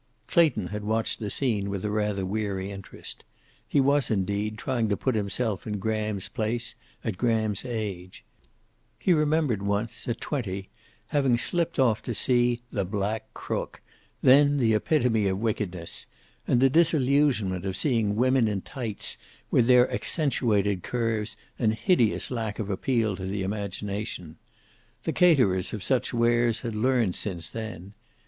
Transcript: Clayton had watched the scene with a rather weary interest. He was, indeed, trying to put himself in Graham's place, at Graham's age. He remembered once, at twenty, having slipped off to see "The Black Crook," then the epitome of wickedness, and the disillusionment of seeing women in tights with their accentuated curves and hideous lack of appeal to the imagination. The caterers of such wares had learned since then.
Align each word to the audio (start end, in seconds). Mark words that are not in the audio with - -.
Clayton 0.25 0.69
had 0.69 0.83
watched 0.83 1.19
the 1.19 1.29
scene 1.29 1.69
with 1.69 1.85
a 1.85 1.91
rather 1.91 2.25
weary 2.25 2.71
interest. 2.71 3.23
He 3.67 3.79
was, 3.79 4.09
indeed, 4.09 4.57
trying 4.57 4.89
to 4.89 4.97
put 4.97 5.13
himself 5.13 5.67
in 5.67 5.77
Graham's 5.77 6.27
place, 6.27 6.73
at 7.03 7.19
Graham's 7.19 7.63
age. 7.63 8.23
He 8.97 9.13
remembered 9.13 9.61
once, 9.61 10.07
at 10.07 10.19
twenty, 10.19 10.69
having 11.09 11.37
slipped 11.37 11.77
off 11.77 12.01
to 12.01 12.15
see 12.15 12.61
"The 12.71 12.83
Black 12.83 13.31
Crook," 13.35 13.79
then 14.23 14.57
the 14.57 14.73
epitome 14.73 15.27
of 15.27 15.37
wickedness, 15.37 16.07
and 16.47 16.59
the 16.59 16.67
disillusionment 16.71 17.63
of 17.63 17.77
seeing 17.77 18.15
women 18.15 18.47
in 18.47 18.61
tights 18.61 19.17
with 19.51 19.67
their 19.67 19.87
accentuated 19.93 20.81
curves 20.81 21.37
and 21.59 21.75
hideous 21.75 22.31
lack 22.31 22.57
of 22.57 22.71
appeal 22.71 23.15
to 23.17 23.27
the 23.27 23.43
imagination. 23.43 24.37
The 25.03 25.13
caterers 25.13 25.73
of 25.73 25.83
such 25.83 26.11
wares 26.11 26.61
had 26.61 26.73
learned 26.73 27.15
since 27.15 27.51
then. 27.51 27.93